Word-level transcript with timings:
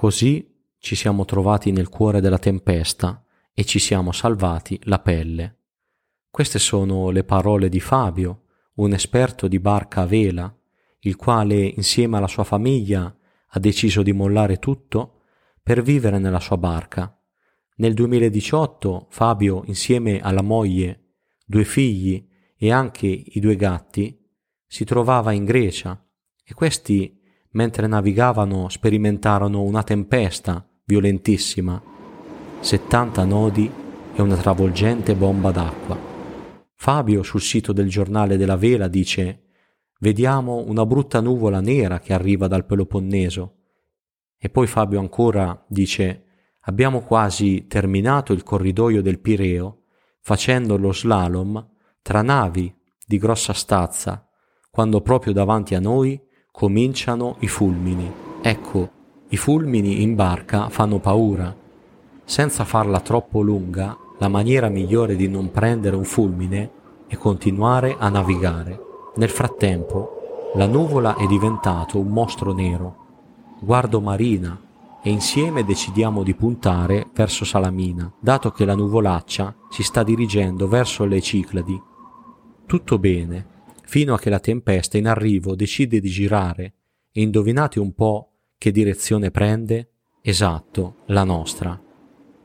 Così 0.00 0.50
ci 0.78 0.94
siamo 0.96 1.26
trovati 1.26 1.72
nel 1.72 1.90
cuore 1.90 2.22
della 2.22 2.38
tempesta 2.38 3.22
e 3.52 3.66
ci 3.66 3.78
siamo 3.78 4.12
salvati 4.12 4.80
la 4.84 4.98
pelle. 4.98 5.58
Queste 6.30 6.58
sono 6.58 7.10
le 7.10 7.22
parole 7.22 7.68
di 7.68 7.80
Fabio, 7.80 8.44
un 8.76 8.94
esperto 8.94 9.46
di 9.46 9.60
barca 9.60 10.00
a 10.00 10.06
vela, 10.06 10.58
il 11.00 11.16
quale 11.16 11.54
insieme 11.66 12.16
alla 12.16 12.28
sua 12.28 12.44
famiglia 12.44 13.14
ha 13.46 13.58
deciso 13.58 14.00
di 14.00 14.14
mollare 14.14 14.58
tutto 14.58 15.24
per 15.62 15.82
vivere 15.82 16.18
nella 16.18 16.40
sua 16.40 16.56
barca. 16.56 17.14
Nel 17.76 17.92
2018 17.92 19.08
Fabio, 19.10 19.64
insieme 19.66 20.20
alla 20.20 20.40
moglie, 20.40 21.10
due 21.44 21.64
figli 21.64 22.26
e 22.56 22.72
anche 22.72 23.06
i 23.06 23.38
due 23.38 23.54
gatti, 23.54 24.18
si 24.66 24.86
trovava 24.86 25.32
in 25.32 25.44
Grecia 25.44 26.02
e 26.42 26.54
questi, 26.54 27.19
mentre 27.52 27.86
navigavano, 27.86 28.68
sperimentarono 28.68 29.62
una 29.62 29.82
tempesta 29.82 30.64
violentissima, 30.84 31.80
70 32.60 33.24
nodi 33.24 33.70
e 34.14 34.22
una 34.22 34.36
travolgente 34.36 35.14
bomba 35.14 35.50
d'acqua. 35.50 35.98
Fabio 36.74 37.22
sul 37.22 37.40
sito 37.40 37.72
del 37.72 37.88
giornale 37.88 38.36
della 38.36 38.56
vela 38.56 38.88
dice 38.88 39.44
Vediamo 40.00 40.64
una 40.66 40.86
brutta 40.86 41.20
nuvola 41.20 41.60
nera 41.60 41.98
che 41.98 42.14
arriva 42.14 42.46
dal 42.46 42.64
Peloponneso. 42.64 43.56
E 44.38 44.48
poi 44.48 44.66
Fabio 44.66 44.98
ancora 44.98 45.62
dice 45.68 46.24
Abbiamo 46.64 47.00
quasi 47.00 47.66
terminato 47.66 48.32
il 48.32 48.42
corridoio 48.42 49.02
del 49.02 49.20
Pireo 49.20 49.82
facendo 50.20 50.76
lo 50.76 50.92
slalom 50.92 51.68
tra 52.02 52.22
navi 52.22 52.74
di 53.06 53.18
grossa 53.18 53.52
stazza, 53.52 54.26
quando 54.70 55.00
proprio 55.00 55.32
davanti 55.32 55.74
a 55.74 55.80
noi 55.80 56.20
cominciano 56.60 57.36
i 57.38 57.48
fulmini. 57.48 58.12
Ecco, 58.42 58.90
i 59.28 59.38
fulmini 59.38 60.02
in 60.02 60.14
barca 60.14 60.68
fanno 60.68 60.98
paura. 60.98 61.56
Senza 62.22 62.66
farla 62.66 63.00
troppo 63.00 63.40
lunga, 63.40 63.96
la 64.18 64.28
maniera 64.28 64.68
migliore 64.68 65.16
di 65.16 65.26
non 65.26 65.50
prendere 65.50 65.96
un 65.96 66.04
fulmine 66.04 66.70
è 67.06 67.16
continuare 67.16 67.96
a 67.98 68.10
navigare. 68.10 68.78
Nel 69.14 69.30
frattempo, 69.30 70.50
la 70.54 70.66
nuvola 70.66 71.16
è 71.16 71.26
diventato 71.26 71.98
un 71.98 72.08
mostro 72.08 72.52
nero. 72.52 72.96
Guardo 73.58 74.02
Marina 74.02 74.60
e 75.02 75.08
insieme 75.08 75.64
decidiamo 75.64 76.22
di 76.22 76.34
puntare 76.34 77.06
verso 77.14 77.46
Salamina, 77.46 78.12
dato 78.20 78.50
che 78.50 78.66
la 78.66 78.74
nuvolaccia 78.74 79.54
si 79.70 79.82
sta 79.82 80.02
dirigendo 80.02 80.68
verso 80.68 81.06
le 81.06 81.22
Cicladi. 81.22 81.80
Tutto 82.66 82.98
bene, 82.98 83.46
fino 83.90 84.14
a 84.14 84.20
che 84.20 84.30
la 84.30 84.38
tempesta 84.38 84.98
in 84.98 85.08
arrivo 85.08 85.56
decide 85.56 85.98
di 85.98 86.10
girare 86.10 86.74
e 87.10 87.22
indovinate 87.22 87.80
un 87.80 87.92
po' 87.92 88.34
che 88.56 88.70
direzione 88.70 89.32
prende? 89.32 89.88
Esatto, 90.22 90.98
la 91.06 91.24
nostra. 91.24 91.76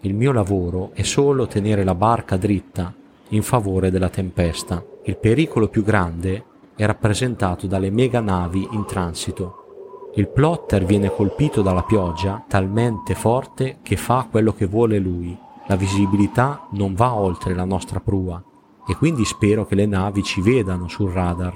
Il 0.00 0.14
mio 0.14 0.32
lavoro 0.32 0.90
è 0.94 1.02
solo 1.02 1.46
tenere 1.46 1.84
la 1.84 1.94
barca 1.94 2.36
dritta 2.36 2.92
in 3.28 3.42
favore 3.44 3.92
della 3.92 4.08
tempesta. 4.08 4.84
Il 5.04 5.16
pericolo 5.16 5.68
più 5.68 5.84
grande 5.84 6.44
è 6.74 6.84
rappresentato 6.84 7.68
dalle 7.68 7.90
mega 7.90 8.18
navi 8.18 8.66
in 8.72 8.84
transito. 8.84 10.10
Il 10.16 10.26
plotter 10.26 10.84
viene 10.84 11.08
colpito 11.08 11.62
dalla 11.62 11.84
pioggia 11.84 12.44
talmente 12.48 13.14
forte 13.14 13.78
che 13.82 13.94
fa 13.94 14.26
quello 14.28 14.52
che 14.52 14.66
vuole 14.66 14.98
lui. 14.98 15.38
La 15.68 15.76
visibilità 15.76 16.66
non 16.72 16.94
va 16.94 17.14
oltre 17.14 17.54
la 17.54 17.64
nostra 17.64 18.00
prua 18.00 18.42
e 18.88 18.96
quindi 18.96 19.24
spero 19.26 19.66
che 19.66 19.74
le 19.74 19.84
navi 19.84 20.22
ci 20.22 20.40
vedano 20.40 20.88
sul 20.88 21.10
radar. 21.10 21.54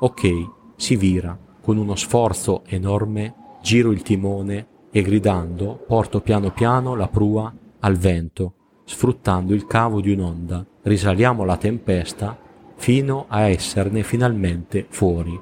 Ok, 0.00 0.50
si 0.76 0.96
vira. 0.96 1.38
Con 1.60 1.76
uno 1.76 1.96
sforzo 1.96 2.62
enorme 2.66 3.58
giro 3.60 3.90
il 3.90 4.02
timone 4.02 4.68
e 4.90 5.02
gridando 5.02 5.84
porto 5.86 6.20
piano 6.20 6.50
piano 6.52 6.94
la 6.94 7.08
prua 7.08 7.52
al 7.80 7.96
vento, 7.96 8.54
sfruttando 8.84 9.52
il 9.52 9.66
cavo 9.66 10.00
di 10.00 10.12
un'onda. 10.12 10.64
Risaliamo 10.82 11.44
la 11.44 11.56
tempesta 11.56 12.38
fino 12.76 13.26
a 13.28 13.48
esserne 13.48 14.02
finalmente 14.02 14.86
fuori. 14.88 15.38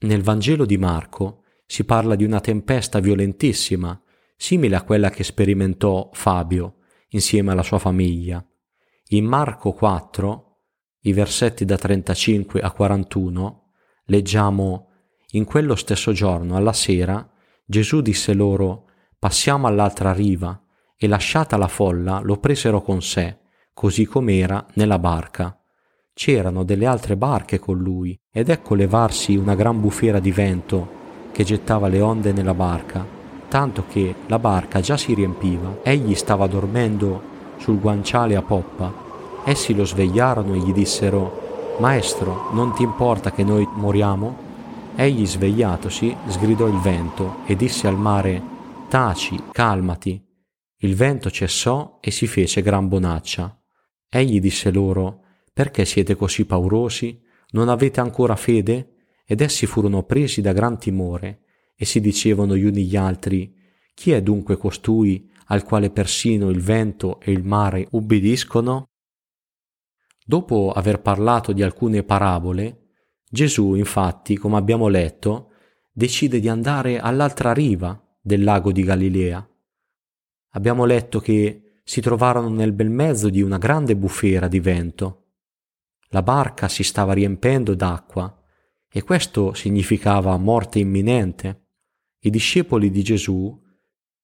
Nel 0.00 0.22
Vangelo 0.22 0.64
di 0.64 0.76
Marco 0.76 1.44
si 1.64 1.84
parla 1.84 2.14
di 2.14 2.24
una 2.24 2.40
tempesta 2.40 2.98
violentissima, 2.98 4.00
simile 4.36 4.76
a 4.76 4.82
quella 4.82 5.10
che 5.10 5.24
sperimentò 5.24 6.10
Fabio 6.12 6.76
insieme 7.10 7.52
alla 7.52 7.62
sua 7.62 7.78
famiglia. 7.78 8.44
In 9.10 9.24
Marco 9.24 9.72
4, 9.72 10.56
i 11.04 11.14
versetti 11.14 11.64
da 11.64 11.78
35 11.78 12.60
a 12.60 12.70
41, 12.70 13.70
leggiamo 14.04 14.88
In 15.30 15.46
quello 15.46 15.76
stesso 15.76 16.12
giorno, 16.12 16.56
alla 16.56 16.74
sera, 16.74 17.26
Gesù 17.64 18.02
disse 18.02 18.34
loro 18.34 18.84
Passiamo 19.18 19.66
all'altra 19.66 20.12
riva, 20.12 20.62
e 20.94 21.08
lasciata 21.08 21.56
la 21.56 21.68
folla 21.68 22.20
lo 22.22 22.36
presero 22.36 22.82
con 22.82 23.00
sé, 23.00 23.38
così 23.72 24.04
com'era 24.04 24.66
nella 24.74 24.98
barca 24.98 25.58
c'erano 26.12 26.64
delle 26.64 26.84
altre 26.84 27.16
barche 27.16 27.58
con 27.58 27.78
lui, 27.78 28.14
ed 28.30 28.50
ecco 28.50 28.74
levarsi 28.74 29.36
una 29.36 29.54
gran 29.54 29.80
bufera 29.80 30.18
di 30.18 30.32
vento 30.32 31.30
che 31.32 31.44
gettava 31.44 31.88
le 31.88 32.02
onde 32.02 32.32
nella 32.32 32.54
barca, 32.54 33.06
tanto 33.48 33.84
che 33.88 34.14
la 34.26 34.38
barca 34.38 34.80
già 34.80 34.98
si 34.98 35.14
riempiva. 35.14 35.78
Egli 35.82 36.14
stava 36.14 36.46
dormendo 36.46 37.36
sul 37.58 37.78
guanciale 37.78 38.36
a 38.36 38.42
poppa. 38.42 38.92
Essi 39.44 39.74
lo 39.74 39.84
svegliarono 39.84 40.54
e 40.54 40.58
gli 40.58 40.72
dissero, 40.72 41.76
Maestro, 41.78 42.50
non 42.52 42.74
ti 42.74 42.82
importa 42.82 43.30
che 43.30 43.44
noi 43.44 43.66
moriamo? 43.74 44.46
Egli 44.96 45.26
svegliatosi 45.26 46.16
sgridò 46.26 46.66
il 46.66 46.78
vento 46.80 47.36
e 47.46 47.54
disse 47.54 47.86
al 47.86 47.96
mare, 47.96 48.42
Taci, 48.88 49.40
calmati. 49.52 50.20
Il 50.78 50.94
vento 50.94 51.30
cessò 51.30 51.98
e 52.00 52.10
si 52.10 52.26
fece 52.26 52.62
gran 52.62 52.88
bonaccia. 52.88 53.56
Egli 54.08 54.40
disse 54.40 54.70
loro, 54.70 55.22
perché 55.52 55.84
siete 55.84 56.16
così 56.16 56.46
paurosi? 56.46 57.20
Non 57.50 57.68
avete 57.68 58.00
ancora 58.00 58.36
fede? 58.36 58.94
Ed 59.26 59.40
essi 59.40 59.66
furono 59.66 60.04
presi 60.04 60.40
da 60.40 60.52
gran 60.52 60.78
timore, 60.78 61.42
e 61.76 61.84
si 61.84 62.00
dicevano 62.00 62.56
gli 62.56 62.64
uni 62.64 62.86
gli 62.86 62.96
altri, 62.96 63.54
Chi 63.98 64.12
è 64.12 64.22
dunque 64.22 64.56
costui 64.56 65.28
al 65.48 65.64
quale 65.64 65.90
persino 65.90 66.48
il 66.48 66.60
vento 66.60 67.20
e 67.20 67.32
il 67.32 67.44
mare 67.44 67.86
ubbidiscono? 67.90 68.88
Dopo 70.24 70.72
aver 70.72 71.00
parlato 71.00 71.52
di 71.52 71.62
alcune 71.62 72.02
parabole, 72.02 72.92
Gesù, 73.28 73.74
infatti, 73.74 74.36
come 74.36 74.56
abbiamo 74.56 74.88
letto, 74.88 75.50
decide 75.92 76.40
di 76.40 76.48
andare 76.48 76.98
all'altra 76.98 77.52
riva 77.52 78.00
del 78.20 78.42
lago 78.42 78.72
di 78.72 78.82
Galilea. 78.82 79.48
Abbiamo 80.52 80.84
letto 80.84 81.20
che 81.20 81.80
si 81.84 82.00
trovarono 82.00 82.48
nel 82.48 82.72
bel 82.72 82.90
mezzo 82.90 83.28
di 83.28 83.42
una 83.42 83.58
grande 83.58 83.96
bufera 83.96 84.48
di 84.48 84.60
vento 84.60 85.22
la 86.10 86.22
barca 86.22 86.68
si 86.68 86.82
stava 86.82 87.12
riempendo 87.12 87.74
d'acqua 87.74 88.34
e 88.90 89.02
questo 89.02 89.52
significava 89.52 90.36
morte 90.38 90.78
imminente. 90.78 91.66
I 92.20 92.30
discepoli 92.30 92.90
di 92.90 93.02
Gesù, 93.02 93.62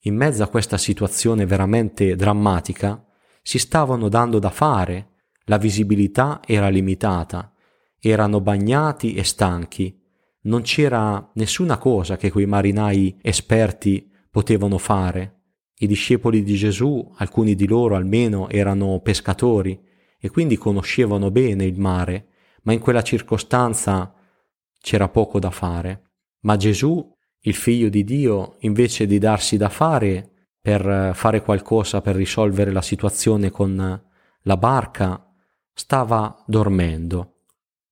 in 0.06 0.16
mezzo 0.16 0.42
a 0.42 0.48
questa 0.48 0.78
situazione 0.78 1.46
veramente 1.46 2.16
drammatica, 2.16 3.04
si 3.42 3.58
stavano 3.58 4.08
dando 4.08 4.38
da 4.38 4.50
fare, 4.50 5.10
la 5.44 5.58
visibilità 5.58 6.40
era 6.46 6.68
limitata, 6.68 7.52
erano 8.00 8.40
bagnati 8.40 9.14
e 9.14 9.24
stanchi, 9.24 10.00
non 10.42 10.62
c'era 10.62 11.30
nessuna 11.34 11.78
cosa 11.78 12.16
che 12.16 12.30
quei 12.30 12.46
marinai 12.46 13.18
esperti 13.22 14.10
potevano 14.30 14.78
fare. 14.78 15.42
I 15.76 15.86
discepoli 15.86 16.42
di 16.42 16.54
Gesù, 16.54 17.12
alcuni 17.16 17.54
di 17.54 17.66
loro 17.66 17.96
almeno, 17.96 18.48
erano 18.48 19.00
pescatori, 19.00 19.80
e 20.18 20.30
quindi 20.30 20.56
conoscevano 20.56 21.30
bene 21.30 21.64
il 21.64 21.78
mare, 21.78 22.28
ma 22.62 22.72
in 22.72 22.80
quella 22.80 23.02
circostanza 23.02 24.14
c'era 24.80 25.08
poco 25.08 25.38
da 25.38 25.50
fare. 25.50 26.10
Ma 26.40 26.56
Gesù, 26.56 27.13
il 27.46 27.54
figlio 27.54 27.88
di 27.88 28.04
Dio, 28.04 28.56
invece 28.60 29.06
di 29.06 29.18
darsi 29.18 29.56
da 29.56 29.68
fare 29.68 30.30
per 30.60 31.12
fare 31.14 31.42
qualcosa 31.42 32.00
per 32.00 32.16
risolvere 32.16 32.72
la 32.72 32.80
situazione 32.80 33.50
con 33.50 34.02
la 34.42 34.56
barca, 34.56 35.30
stava 35.72 36.42
dormendo. 36.46 37.40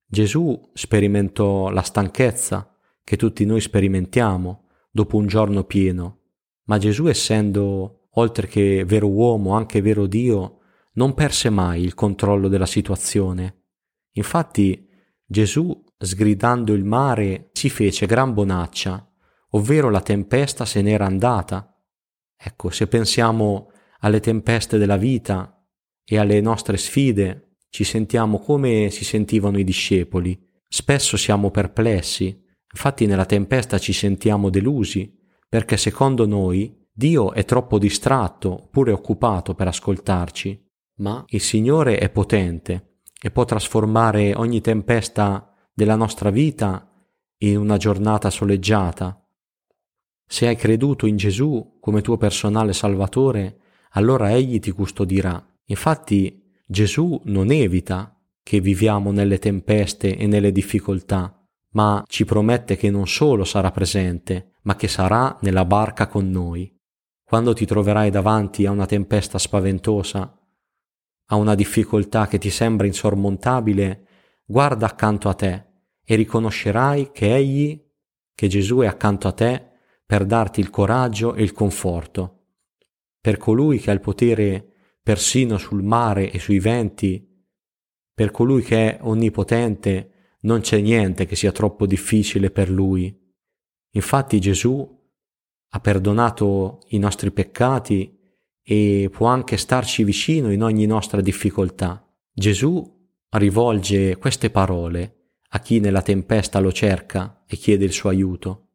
Gesù 0.07 0.71
sperimentò 0.73 1.69
la 1.69 1.81
stanchezza 1.81 2.75
che 3.03 3.15
tutti 3.15 3.45
noi 3.45 3.61
sperimentiamo 3.61 4.69
dopo 4.89 5.17
un 5.17 5.27
giorno 5.27 5.63
pieno, 5.65 6.19
ma 6.65 6.77
Gesù 6.77 7.07
essendo, 7.07 8.07
oltre 8.11 8.47
che 8.47 8.85
vero 8.85 9.09
uomo, 9.09 9.55
anche 9.55 9.81
vero 9.81 10.07
Dio, 10.07 10.59
non 10.93 11.13
perse 11.13 11.49
mai 11.49 11.83
il 11.83 11.93
controllo 11.93 12.47
della 12.47 12.65
situazione. 12.65 13.65
Infatti 14.13 14.87
Gesù, 15.25 15.83
sgridando 15.97 16.73
il 16.73 16.83
mare, 16.83 17.49
si 17.53 17.69
fece 17.69 18.05
gran 18.05 18.33
bonaccia, 18.33 19.12
ovvero 19.55 19.89
la 19.89 20.01
tempesta 20.01 20.65
se 20.65 20.81
n'era 20.81 21.05
andata. 21.05 21.75
Ecco, 22.35 22.69
se 22.69 22.87
pensiamo 22.87 23.71
alle 23.99 24.19
tempeste 24.19 24.77
della 24.77 24.97
vita 24.97 25.65
e 26.05 26.17
alle 26.17 26.41
nostre 26.41 26.77
sfide, 26.77 27.57
ci 27.69 27.83
sentiamo 27.83 28.39
come 28.39 28.89
si 28.89 29.03
sentivano 29.03 29.57
i 29.57 29.63
discepoli. 29.63 30.39
Spesso 30.67 31.17
siamo 31.17 31.49
perplessi, 31.49 32.43
infatti 32.71 33.05
nella 33.05 33.25
tempesta 33.25 33.77
ci 33.77 33.93
sentiamo 33.93 34.49
delusi, 34.49 35.11
perché 35.47 35.77
secondo 35.77 36.25
noi 36.25 36.81
Dio 36.91 37.31
è 37.33 37.45
troppo 37.45 37.79
distratto 37.79 38.65
oppure 38.65 38.91
occupato 38.91 39.55
per 39.55 39.67
ascoltarci, 39.67 40.63
ma 40.97 41.23
il 41.27 41.41
Signore 41.41 41.97
è 41.97 42.09
potente 42.09 42.99
e 43.19 43.31
può 43.31 43.45
trasformare 43.45 44.35
ogni 44.35 44.61
tempesta 44.61 45.51
della 45.73 45.95
nostra 45.95 46.29
vita 46.29 46.91
in 47.37 47.57
una 47.57 47.77
giornata 47.77 48.29
soleggiata. 48.29 49.22
Se 50.33 50.47
hai 50.47 50.55
creduto 50.55 51.05
in 51.05 51.15
Gesù 51.15 51.77
come 51.79 52.01
tuo 52.01 52.17
personale 52.17 52.73
Salvatore, 52.73 53.59
allora 53.91 54.31
Egli 54.31 54.57
ti 54.57 54.71
custodirà. 54.71 55.39
Infatti 55.65 56.43
Gesù 56.65 57.21
non 57.25 57.51
evita 57.51 58.19
che 58.41 58.59
viviamo 58.59 59.11
nelle 59.11 59.37
tempeste 59.37 60.17
e 60.17 60.25
nelle 60.25 60.51
difficoltà, 60.51 61.39
ma 61.73 62.03
ci 62.07 62.25
promette 62.25 62.77
che 62.77 62.89
non 62.89 63.05
solo 63.05 63.43
sarà 63.43 63.69
presente, 63.69 64.53
ma 64.63 64.75
che 64.75 64.87
sarà 64.87 65.37
nella 65.41 65.65
barca 65.65 66.07
con 66.07 66.27
noi. 66.31 66.75
Quando 67.23 67.53
ti 67.53 67.67
troverai 67.67 68.09
davanti 68.09 68.65
a 68.65 68.71
una 68.71 68.87
tempesta 68.87 69.37
spaventosa, 69.37 70.35
a 71.27 71.35
una 71.35 71.53
difficoltà 71.53 72.25
che 72.25 72.39
ti 72.39 72.49
sembra 72.49 72.87
insormontabile, 72.87 74.07
guarda 74.45 74.87
accanto 74.87 75.29
a 75.29 75.35
te 75.35 75.65
e 76.03 76.15
riconoscerai 76.15 77.11
che 77.11 77.35
Egli, 77.35 77.79
che 78.33 78.47
Gesù 78.47 78.79
è 78.79 78.87
accanto 78.87 79.27
a 79.27 79.31
te 79.31 79.67
per 80.13 80.27
darti 80.27 80.59
il 80.59 80.69
coraggio 80.69 81.33
e 81.33 81.41
il 81.41 81.53
conforto. 81.53 82.41
Per 83.19 83.37
colui 83.37 83.79
che 83.79 83.89
ha 83.89 83.93
il 83.93 83.99
potere 83.99 84.63
persino 85.01 85.57
sul 85.57 85.81
mare 85.81 86.29
e 86.29 86.37
sui 86.37 86.59
venti, 86.59 87.27
per 88.13 88.29
colui 88.29 88.61
che 88.61 88.91
è 88.91 88.99
onnipotente, 89.01 90.35
non 90.41 90.61
c'è 90.61 90.79
niente 90.81 91.25
che 91.25 91.35
sia 91.35 91.51
troppo 91.51 91.87
difficile 91.87 92.51
per 92.51 92.69
lui. 92.69 93.11
Infatti 93.93 94.39
Gesù 94.39 94.87
ha 95.69 95.79
perdonato 95.79 96.81
i 96.89 96.99
nostri 96.99 97.31
peccati 97.31 98.15
e 98.61 99.09
può 99.11 99.25
anche 99.25 99.57
starci 99.57 100.03
vicino 100.03 100.51
in 100.51 100.61
ogni 100.61 100.85
nostra 100.85 101.21
difficoltà. 101.21 102.07
Gesù 102.31 103.09
rivolge 103.29 104.17
queste 104.17 104.51
parole 104.51 105.31
a 105.49 105.59
chi 105.59 105.79
nella 105.79 106.03
tempesta 106.03 106.59
lo 106.59 106.71
cerca 106.71 107.45
e 107.47 107.55
chiede 107.55 107.85
il 107.85 107.93
suo 107.93 108.09
aiuto. 108.09 108.67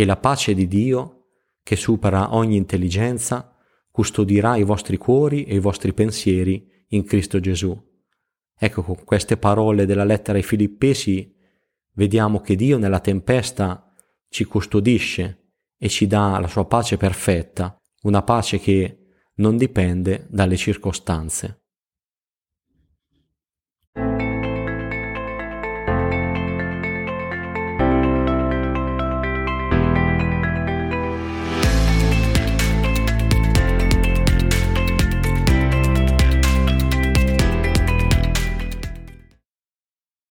E 0.00 0.04
la 0.04 0.16
pace 0.16 0.54
di 0.54 0.68
Dio, 0.68 1.30
che 1.60 1.74
supera 1.74 2.32
ogni 2.36 2.54
intelligenza, 2.54 3.52
custodirà 3.90 4.54
i 4.54 4.62
vostri 4.62 4.96
cuori 4.96 5.42
e 5.42 5.56
i 5.56 5.58
vostri 5.58 5.92
pensieri 5.92 6.64
in 6.90 7.02
Cristo 7.02 7.40
Gesù. 7.40 7.76
Ecco, 8.56 8.82
con 8.84 9.02
queste 9.02 9.36
parole 9.38 9.86
della 9.86 10.04
lettera 10.04 10.38
ai 10.38 10.44
Filippesi 10.44 11.34
vediamo 11.94 12.40
che 12.40 12.54
Dio 12.54 12.78
nella 12.78 13.00
tempesta 13.00 13.92
ci 14.28 14.44
custodisce 14.44 15.54
e 15.76 15.88
ci 15.88 16.06
dà 16.06 16.38
la 16.38 16.46
sua 16.46 16.66
pace 16.66 16.96
perfetta, 16.96 17.76
una 18.02 18.22
pace 18.22 18.60
che 18.60 18.98
non 19.38 19.56
dipende 19.56 20.28
dalle 20.30 20.56
circostanze. 20.56 21.64